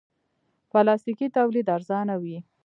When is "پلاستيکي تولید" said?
0.71-1.67